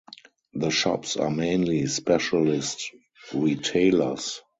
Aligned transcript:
The 0.55 0.71
shops 0.71 1.15
are 1.15 1.29
mainly 1.29 1.85
specialist 1.85 2.89
retailers. 3.35 4.41